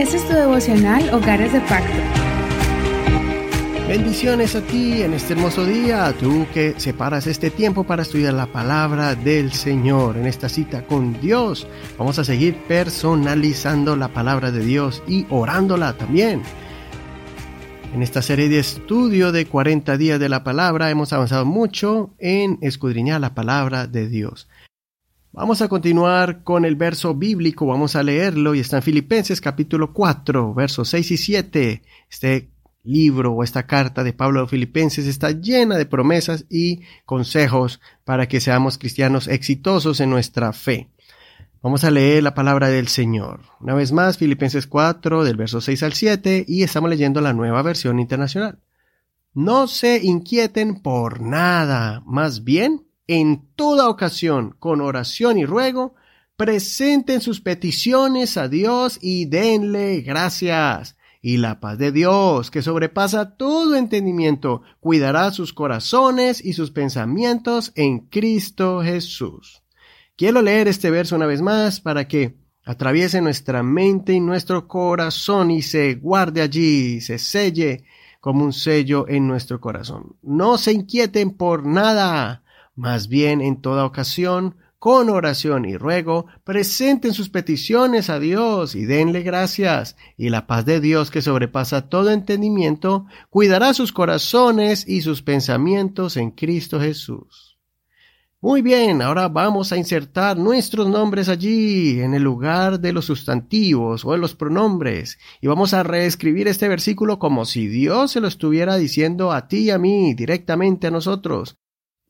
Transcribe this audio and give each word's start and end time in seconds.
Es 0.00 0.24
tu 0.28 0.32
devocional 0.32 1.12
Hogares 1.12 1.52
de 1.52 1.60
Pacto. 1.62 1.92
Bendiciones 3.88 4.54
a 4.54 4.60
ti 4.60 5.02
en 5.02 5.12
este 5.12 5.32
hermoso 5.32 5.66
día, 5.66 6.14
tú 6.20 6.46
que 6.54 6.78
separas 6.78 7.26
este 7.26 7.50
tiempo 7.50 7.82
para 7.82 8.02
estudiar 8.02 8.34
la 8.34 8.46
palabra 8.46 9.16
del 9.16 9.52
Señor 9.52 10.16
en 10.16 10.26
esta 10.26 10.48
cita 10.48 10.86
con 10.86 11.20
Dios. 11.20 11.66
Vamos 11.98 12.16
a 12.20 12.24
seguir 12.24 12.56
personalizando 12.68 13.96
la 13.96 14.06
palabra 14.06 14.52
de 14.52 14.64
Dios 14.64 15.02
y 15.08 15.26
orándola 15.30 15.94
también. 15.94 16.42
En 17.92 18.00
esta 18.00 18.22
serie 18.22 18.48
de 18.48 18.60
estudio 18.60 19.32
de 19.32 19.46
40 19.46 19.96
días 19.96 20.20
de 20.20 20.28
la 20.28 20.44
palabra 20.44 20.90
hemos 20.90 21.12
avanzado 21.12 21.44
mucho 21.44 22.14
en 22.20 22.58
escudriñar 22.62 23.20
la 23.20 23.34
palabra 23.34 23.88
de 23.88 24.08
Dios. 24.08 24.46
Vamos 25.38 25.62
a 25.62 25.68
continuar 25.68 26.42
con 26.42 26.64
el 26.64 26.74
verso 26.74 27.14
bíblico, 27.14 27.64
vamos 27.64 27.94
a 27.94 28.02
leerlo 28.02 28.56
y 28.56 28.58
está 28.58 28.78
en 28.78 28.82
Filipenses 28.82 29.40
capítulo 29.40 29.92
4, 29.92 30.52
versos 30.52 30.88
6 30.88 31.12
y 31.12 31.16
7. 31.16 31.82
Este 32.10 32.50
libro 32.82 33.30
o 33.34 33.44
esta 33.44 33.64
carta 33.64 34.02
de 34.02 34.12
Pablo 34.12 34.40
de 34.40 34.48
Filipenses 34.48 35.06
está 35.06 35.30
llena 35.30 35.76
de 35.76 35.86
promesas 35.86 36.44
y 36.50 36.80
consejos 37.04 37.80
para 38.04 38.26
que 38.26 38.40
seamos 38.40 38.78
cristianos 38.78 39.28
exitosos 39.28 40.00
en 40.00 40.10
nuestra 40.10 40.52
fe. 40.52 40.88
Vamos 41.62 41.84
a 41.84 41.92
leer 41.92 42.24
la 42.24 42.34
palabra 42.34 42.66
del 42.66 42.88
Señor. 42.88 43.42
Una 43.60 43.74
vez 43.74 43.92
más, 43.92 44.18
Filipenses 44.18 44.66
4, 44.66 45.22
del 45.22 45.36
verso 45.36 45.60
6 45.60 45.84
al 45.84 45.92
7, 45.92 46.46
y 46.48 46.64
estamos 46.64 46.90
leyendo 46.90 47.20
la 47.20 47.32
nueva 47.32 47.62
versión 47.62 48.00
internacional. 48.00 48.58
No 49.34 49.68
se 49.68 50.00
inquieten 50.02 50.82
por 50.82 51.20
nada, 51.20 52.02
más 52.06 52.42
bien, 52.42 52.87
en 53.08 53.48
toda 53.56 53.88
ocasión, 53.88 54.54
con 54.58 54.80
oración 54.80 55.38
y 55.38 55.46
ruego, 55.46 55.94
presenten 56.36 57.20
sus 57.20 57.40
peticiones 57.40 58.36
a 58.36 58.46
Dios 58.46 58.98
y 59.02 59.24
denle 59.24 60.02
gracias. 60.02 60.96
Y 61.20 61.38
la 61.38 61.58
paz 61.58 61.78
de 61.78 61.90
Dios, 61.90 62.52
que 62.52 62.62
sobrepasa 62.62 63.36
todo 63.36 63.74
entendimiento, 63.74 64.62
cuidará 64.78 65.32
sus 65.32 65.52
corazones 65.52 66.44
y 66.44 66.52
sus 66.52 66.70
pensamientos 66.70 67.72
en 67.74 68.06
Cristo 68.06 68.82
Jesús. 68.84 69.62
Quiero 70.16 70.42
leer 70.42 70.68
este 70.68 70.90
verso 70.90 71.16
una 71.16 71.26
vez 71.26 71.42
más 71.42 71.80
para 71.80 72.06
que 72.06 72.36
atraviese 72.64 73.20
nuestra 73.20 73.62
mente 73.62 74.12
y 74.12 74.20
nuestro 74.20 74.68
corazón 74.68 75.50
y 75.50 75.62
se 75.62 75.94
guarde 75.94 76.42
allí, 76.42 77.00
se 77.00 77.18
selle 77.18 77.84
como 78.20 78.44
un 78.44 78.52
sello 78.52 79.08
en 79.08 79.26
nuestro 79.26 79.60
corazón. 79.60 80.16
No 80.22 80.58
se 80.58 80.72
inquieten 80.72 81.30
por 81.30 81.66
nada, 81.66 82.42
más 82.78 83.08
bien 83.08 83.40
en 83.40 83.60
toda 83.60 83.84
ocasión, 83.84 84.54
con 84.78 85.10
oración 85.10 85.64
y 85.64 85.76
ruego, 85.76 86.26
presenten 86.44 87.12
sus 87.12 87.28
peticiones 87.28 88.08
a 88.08 88.20
Dios 88.20 88.76
y 88.76 88.84
denle 88.84 89.22
gracias, 89.22 89.96
y 90.16 90.28
la 90.28 90.46
paz 90.46 90.64
de 90.64 90.80
Dios 90.80 91.10
que 91.10 91.20
sobrepasa 91.20 91.88
todo 91.88 92.10
entendimiento, 92.10 93.06
cuidará 93.30 93.74
sus 93.74 93.92
corazones 93.92 94.86
y 94.86 95.00
sus 95.00 95.22
pensamientos 95.22 96.16
en 96.16 96.30
Cristo 96.30 96.80
Jesús. 96.80 97.58
Muy 98.40 98.62
bien, 98.62 99.02
ahora 99.02 99.26
vamos 99.26 99.72
a 99.72 99.76
insertar 99.76 100.38
nuestros 100.38 100.88
nombres 100.88 101.28
allí, 101.28 101.98
en 101.98 102.14
el 102.14 102.22
lugar 102.22 102.78
de 102.78 102.92
los 102.92 103.06
sustantivos 103.06 104.04
o 104.04 104.12
de 104.12 104.18
los 104.18 104.36
pronombres, 104.36 105.18
y 105.40 105.48
vamos 105.48 105.74
a 105.74 105.82
reescribir 105.82 106.46
este 106.46 106.68
versículo 106.68 107.18
como 107.18 107.44
si 107.44 107.66
Dios 107.66 108.12
se 108.12 108.20
lo 108.20 108.28
estuviera 108.28 108.76
diciendo 108.76 109.32
a 109.32 109.48
ti 109.48 109.64
y 109.64 109.70
a 109.70 109.78
mí, 109.78 110.14
directamente 110.14 110.86
a 110.86 110.92
nosotros. 110.92 111.58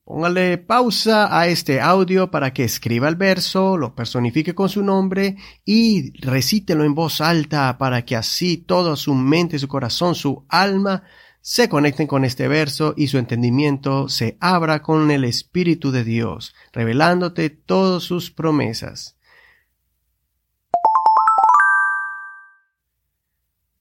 Póngale 0.08 0.56
pausa 0.56 1.38
a 1.38 1.48
este 1.48 1.82
audio 1.82 2.30
para 2.30 2.54
que 2.54 2.64
escriba 2.64 3.10
el 3.10 3.16
verso, 3.16 3.76
lo 3.76 3.94
personifique 3.94 4.54
con 4.54 4.70
su 4.70 4.82
nombre 4.82 5.36
y 5.66 6.18
recítelo 6.22 6.84
en 6.84 6.94
voz 6.94 7.20
alta 7.20 7.76
para 7.76 8.06
que 8.06 8.16
así 8.16 8.56
todo 8.56 8.96
su 8.96 9.14
mente, 9.14 9.58
su 9.58 9.68
corazón, 9.68 10.14
su 10.14 10.44
alma 10.48 11.02
se 11.42 11.68
conecten 11.68 12.06
con 12.06 12.24
este 12.24 12.48
verso 12.48 12.94
y 12.96 13.08
su 13.08 13.18
entendimiento 13.18 14.08
se 14.08 14.38
abra 14.40 14.80
con 14.80 15.10
el 15.10 15.24
Espíritu 15.24 15.90
de 15.90 16.04
Dios, 16.04 16.54
revelándote 16.72 17.50
todas 17.50 18.02
sus 18.02 18.30
promesas. 18.30 19.14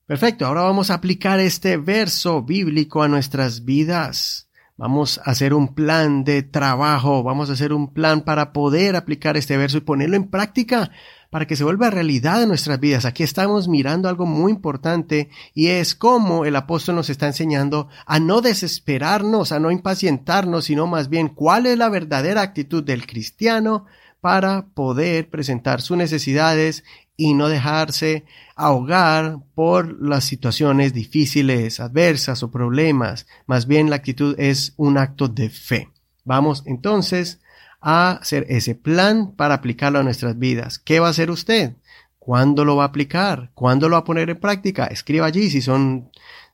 Perfecto, 0.05 0.45
ahora 0.45 0.63
vamos 0.63 0.91
a 0.91 0.95
aplicar 0.95 1.39
este 1.39 1.77
verso 1.77 2.41
bíblico 2.41 3.01
a 3.01 3.07
nuestras 3.07 3.63
vidas. 3.63 4.46
Vamos 4.79 5.19
a 5.25 5.31
hacer 5.31 5.55
un 5.55 5.73
plan 5.73 6.23
de 6.23 6.43
trabajo, 6.43 7.23
vamos 7.23 7.49
a 7.49 7.53
hacer 7.53 7.73
un 7.73 7.91
plan 7.91 8.21
para 8.21 8.53
poder 8.53 8.95
aplicar 8.95 9.35
este 9.35 9.57
verso 9.57 9.77
y 9.77 9.81
ponerlo 9.81 10.15
en 10.15 10.29
práctica 10.29 10.91
para 11.31 11.47
que 11.47 11.55
se 11.55 11.63
vuelva 11.63 11.89
realidad 11.89 12.43
en 12.43 12.49
nuestras 12.49 12.79
vidas. 12.79 13.03
Aquí 13.05 13.23
estamos 13.23 13.67
mirando 13.67 14.07
algo 14.07 14.27
muy 14.27 14.51
importante 14.51 15.29
y 15.55 15.69
es 15.69 15.95
cómo 15.95 16.45
el 16.45 16.55
apóstol 16.55 16.93
nos 16.93 17.09
está 17.09 17.25
enseñando 17.25 17.87
a 18.05 18.19
no 18.19 18.41
desesperarnos, 18.41 19.51
a 19.51 19.59
no 19.59 19.71
impacientarnos, 19.71 20.65
sino 20.65 20.85
más 20.85 21.09
bien 21.09 21.29
cuál 21.29 21.65
es 21.65 21.75
la 21.75 21.89
verdadera 21.89 22.43
actitud 22.43 22.83
del 22.83 23.07
cristiano 23.07 23.87
para 24.21 24.67
poder 24.73 25.29
presentar 25.29 25.81
sus 25.81 25.97
necesidades 25.97 26.83
y 27.17 27.33
no 27.33 27.49
dejarse 27.49 28.25
ahogar 28.55 29.39
por 29.55 30.01
las 30.01 30.23
situaciones 30.23 30.93
difíciles, 30.93 31.79
adversas 31.79 32.43
o 32.43 32.51
problemas. 32.51 33.25
Más 33.47 33.67
bien 33.67 33.89
la 33.89 33.97
actitud 33.97 34.35
es 34.39 34.73
un 34.77 34.97
acto 34.97 35.27
de 35.27 35.49
fe. 35.49 35.89
Vamos 36.23 36.63
entonces 36.65 37.41
a 37.81 38.11
hacer 38.11 38.45
ese 38.49 38.75
plan 38.75 39.33
para 39.35 39.55
aplicarlo 39.55 39.99
a 39.99 40.03
nuestras 40.03 40.37
vidas. 40.37 40.77
¿Qué 40.77 40.99
va 40.99 41.07
a 41.07 41.11
hacer 41.11 41.31
usted? 41.31 41.75
¿Cuándo 42.19 42.65
lo 42.65 42.75
va 42.75 42.83
a 42.83 42.87
aplicar? 42.87 43.51
¿Cuándo 43.53 43.89
lo 43.89 43.93
va 43.93 44.01
a 44.01 44.03
poner 44.03 44.29
en 44.29 44.39
práctica? 44.39 44.85
Escriba 44.85 45.25
allí 45.25 45.49
si 45.49 45.61
son 45.61 46.11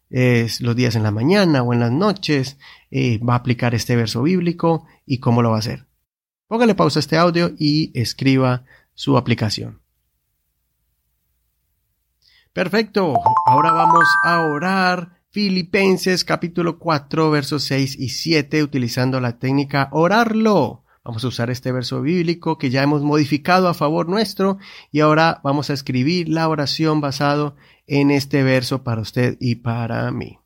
los 0.10 0.76
días 0.76 0.96
en 0.96 1.04
la 1.04 1.12
mañana 1.12 1.64
o 1.64 1.74
en 1.74 1.80
las 1.80 1.92
noches. 1.92 2.58
Eh, 2.92 3.18
va 3.18 3.34
a 3.34 3.38
aplicar 3.38 3.74
este 3.74 3.96
verso 3.96 4.22
bíblico 4.22 4.86
y 5.06 5.18
cómo 5.18 5.42
lo 5.42 5.50
va 5.50 5.56
a 5.56 5.60
hacer. 5.60 5.88
Póngale 6.48 6.76
pausa 6.76 7.00
a 7.00 7.02
este 7.02 7.18
audio 7.18 7.52
y 7.58 7.92
escriba 8.00 8.64
su 8.94 9.18
aplicación. 9.18 9.82
Perfecto. 12.54 13.16
Ahora 13.48 13.72
vamos 13.72 14.06
a 14.24 14.42
orar 14.42 15.24
Filipenses 15.32 16.24
capítulo 16.24 16.78
4 16.78 17.32
versos 17.32 17.64
6 17.64 17.98
y 18.00 18.10
7 18.10 18.62
utilizando 18.62 19.20
la 19.20 19.40
técnica 19.40 19.90
orarlo. 19.92 20.84
Vamos 21.04 21.24
a 21.24 21.28
usar 21.30 21.50
este 21.50 21.72
verso 21.72 22.02
bíblico 22.02 22.60
que 22.60 22.70
ya 22.70 22.84
hemos 22.84 23.02
modificado 23.02 23.68
a 23.68 23.74
favor 23.74 24.08
nuestro 24.08 24.60
y 24.92 25.00
ahora 25.00 25.42
vamos 25.44 25.72
a 25.72 25.74
escribir 25.74 26.30
la 26.30 26.48
oración 26.48 27.02
basado 27.02 27.56
en 27.88 28.12
este 28.12 28.44
verso 28.44 28.84
para 28.84 29.02
usted 29.02 29.36
y 29.40 29.56
para 29.56 30.12
mí. 30.12 30.43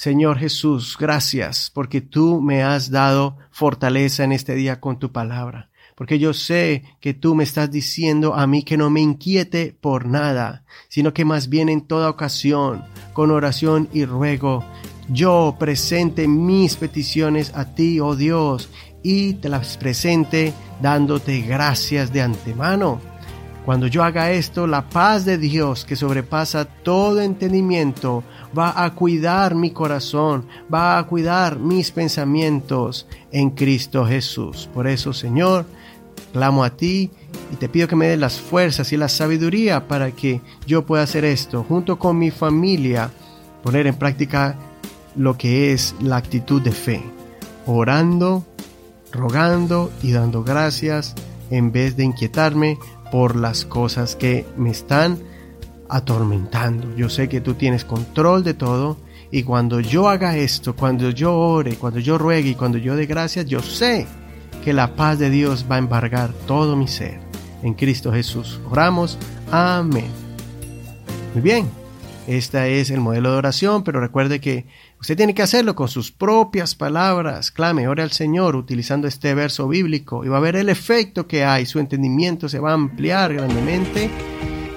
Señor 0.00 0.38
Jesús, 0.38 0.96
gracias 0.98 1.70
porque 1.74 2.00
tú 2.00 2.40
me 2.40 2.62
has 2.62 2.90
dado 2.90 3.36
fortaleza 3.50 4.24
en 4.24 4.32
este 4.32 4.54
día 4.54 4.80
con 4.80 4.98
tu 4.98 5.12
palabra, 5.12 5.68
porque 5.94 6.18
yo 6.18 6.32
sé 6.32 6.84
que 7.00 7.12
tú 7.12 7.34
me 7.34 7.44
estás 7.44 7.70
diciendo 7.70 8.32
a 8.32 8.46
mí 8.46 8.62
que 8.62 8.78
no 8.78 8.88
me 8.88 9.02
inquiete 9.02 9.76
por 9.78 10.06
nada, 10.06 10.64
sino 10.88 11.12
que 11.12 11.26
más 11.26 11.50
bien 11.50 11.68
en 11.68 11.82
toda 11.82 12.08
ocasión, 12.08 12.82
con 13.12 13.30
oración 13.30 13.90
y 13.92 14.06
ruego, 14.06 14.64
yo 15.10 15.56
presente 15.58 16.26
mis 16.26 16.76
peticiones 16.76 17.52
a 17.54 17.74
ti, 17.74 18.00
oh 18.00 18.16
Dios, 18.16 18.70
y 19.02 19.34
te 19.34 19.50
las 19.50 19.76
presente 19.76 20.54
dándote 20.80 21.42
gracias 21.42 22.10
de 22.10 22.22
antemano. 22.22 23.09
Cuando 23.70 23.86
yo 23.86 24.02
haga 24.02 24.32
esto, 24.32 24.66
la 24.66 24.88
paz 24.88 25.24
de 25.24 25.38
Dios 25.38 25.84
que 25.84 25.94
sobrepasa 25.94 26.64
todo 26.64 27.20
entendimiento 27.20 28.24
va 28.58 28.82
a 28.82 28.96
cuidar 28.96 29.54
mi 29.54 29.70
corazón, 29.70 30.44
va 30.74 30.98
a 30.98 31.06
cuidar 31.06 31.60
mis 31.60 31.92
pensamientos 31.92 33.06
en 33.30 33.50
Cristo 33.50 34.04
Jesús. 34.04 34.68
Por 34.74 34.88
eso, 34.88 35.12
Señor, 35.12 35.66
clamo 36.32 36.64
a 36.64 36.70
ti 36.70 37.12
y 37.52 37.56
te 37.60 37.68
pido 37.68 37.86
que 37.86 37.94
me 37.94 38.08
des 38.08 38.18
las 38.18 38.40
fuerzas 38.40 38.92
y 38.92 38.96
la 38.96 39.08
sabiduría 39.08 39.86
para 39.86 40.10
que 40.10 40.40
yo 40.66 40.84
pueda 40.84 41.04
hacer 41.04 41.24
esto 41.24 41.62
junto 41.62 41.96
con 41.96 42.18
mi 42.18 42.32
familia, 42.32 43.08
poner 43.62 43.86
en 43.86 43.94
práctica 43.94 44.56
lo 45.14 45.38
que 45.38 45.72
es 45.72 45.94
la 46.00 46.16
actitud 46.16 46.60
de 46.60 46.72
fe, 46.72 47.04
orando 47.66 48.44
rogando 49.12 49.90
y 50.02 50.10
dando 50.10 50.42
gracias 50.42 51.14
en 51.50 51.72
vez 51.72 51.96
de 51.96 52.04
inquietarme 52.04 52.78
por 53.10 53.36
las 53.36 53.64
cosas 53.64 54.16
que 54.16 54.46
me 54.56 54.70
están 54.70 55.18
atormentando. 55.88 56.94
Yo 56.96 57.08
sé 57.08 57.28
que 57.28 57.40
tú 57.40 57.54
tienes 57.54 57.84
control 57.84 58.44
de 58.44 58.54
todo 58.54 58.96
y 59.30 59.42
cuando 59.42 59.80
yo 59.80 60.08
haga 60.08 60.36
esto, 60.36 60.74
cuando 60.74 61.10
yo 61.10 61.36
ore, 61.36 61.76
cuando 61.76 61.98
yo 61.98 62.18
ruegue 62.18 62.50
y 62.50 62.54
cuando 62.54 62.78
yo 62.78 62.96
dé 62.96 63.06
gracias, 63.06 63.46
yo 63.46 63.60
sé 63.60 64.06
que 64.64 64.72
la 64.72 64.94
paz 64.94 65.18
de 65.18 65.30
Dios 65.30 65.66
va 65.70 65.76
a 65.76 65.78
embargar 65.78 66.32
todo 66.46 66.76
mi 66.76 66.88
ser. 66.88 67.20
En 67.62 67.74
Cristo 67.74 68.12
Jesús 68.12 68.60
oramos. 68.70 69.18
Amén. 69.50 70.08
Muy 71.34 71.42
bien, 71.42 71.70
este 72.36 72.80
es 72.80 72.90
el 72.90 73.00
modelo 73.00 73.32
de 73.32 73.38
oración, 73.38 73.84
pero 73.84 74.00
recuerde 74.00 74.40
que 74.40 74.66
Usted 75.00 75.16
tiene 75.16 75.34
que 75.34 75.42
hacerlo 75.42 75.74
con 75.74 75.88
sus 75.88 76.12
propias 76.12 76.74
palabras. 76.74 77.50
Clame, 77.50 77.88
ore 77.88 78.02
al 78.02 78.10
Señor 78.10 78.54
utilizando 78.54 79.08
este 79.08 79.34
verso 79.34 79.66
bíblico 79.66 80.26
y 80.26 80.28
va 80.28 80.36
a 80.36 80.40
ver 80.40 80.56
el 80.56 80.68
efecto 80.68 81.26
que 81.26 81.42
hay. 81.42 81.64
Su 81.64 81.78
entendimiento 81.78 82.50
se 82.50 82.58
va 82.58 82.72
a 82.72 82.74
ampliar 82.74 83.32
grandemente 83.32 84.10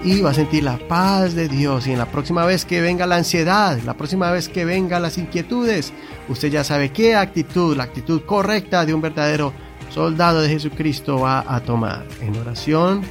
y 0.02 0.22
va 0.22 0.30
a 0.30 0.34
sentir 0.34 0.64
la 0.64 0.78
paz 0.88 1.34
de 1.34 1.50
Dios. 1.50 1.88
Y 1.88 1.92
en 1.92 1.98
la 1.98 2.06
próxima 2.06 2.46
vez 2.46 2.64
que 2.64 2.80
venga 2.80 3.06
la 3.06 3.18
ansiedad, 3.18 3.78
la 3.84 3.96
próxima 3.96 4.32
vez 4.32 4.48
que 4.48 4.64
venga 4.64 4.98
las 5.02 5.18
inquietudes, 5.18 5.92
usted 6.30 6.50
ya 6.50 6.64
sabe 6.64 6.94
qué 6.94 7.18
actitud, 7.18 7.76
la 7.76 7.84
actitud 7.84 8.22
correcta 8.22 8.86
de 8.86 8.94
un 8.94 9.02
verdadero 9.02 9.52
soldado 9.90 10.42
de 10.42 10.48
Jesucristo 10.48 11.20
va 11.20 11.44
a 11.54 11.60
tomar 11.60 12.08
en 12.22 12.34
oración 12.38 13.02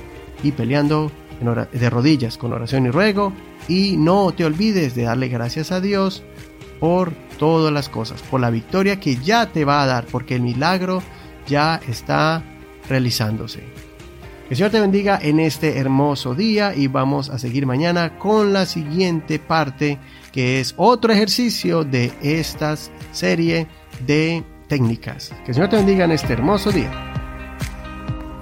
y 0.42 0.52
peleando 0.52 1.12
de 1.42 1.90
rodillas 1.90 2.38
con 2.38 2.52
oración 2.52 2.86
y 2.86 2.90
ruego. 2.90 3.32
Y 3.68 3.96
no 3.96 4.32
te 4.32 4.44
olvides 4.44 4.94
de 4.94 5.02
darle 5.02 5.28
gracias 5.28 5.72
a 5.72 5.80
Dios 5.80 6.22
por 6.80 7.12
todas 7.38 7.72
las 7.72 7.88
cosas, 7.88 8.22
por 8.22 8.40
la 8.40 8.50
victoria 8.50 8.98
que 8.98 9.16
ya 9.16 9.52
te 9.52 9.64
va 9.64 9.82
a 9.82 9.86
dar, 9.86 10.06
porque 10.06 10.36
el 10.36 10.42
milagro 10.42 11.02
ya 11.46 11.80
está 11.86 12.42
realizándose. 12.88 13.60
Que 14.48 14.54
el 14.54 14.56
Señor 14.56 14.70
te 14.72 14.80
bendiga 14.80 15.18
en 15.22 15.40
este 15.40 15.78
hermoso 15.78 16.34
día 16.34 16.74
y 16.74 16.88
vamos 16.88 17.30
a 17.30 17.38
seguir 17.38 17.66
mañana 17.66 18.18
con 18.18 18.52
la 18.52 18.66
siguiente 18.66 19.38
parte 19.38 19.98
que 20.32 20.60
es 20.60 20.74
otro 20.76 21.12
ejercicio 21.12 21.84
de 21.84 22.12
esta 22.20 22.74
serie 23.12 23.66
de 24.06 24.42
técnicas. 24.68 25.32
Que 25.44 25.52
el 25.52 25.54
Señor 25.54 25.70
te 25.70 25.76
bendiga 25.76 26.04
en 26.04 26.12
este 26.12 26.32
hermoso 26.32 26.72
día. 26.72 27.21